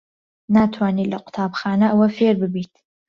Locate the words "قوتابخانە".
1.23-1.87